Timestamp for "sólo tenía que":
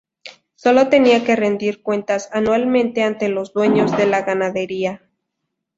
0.55-1.35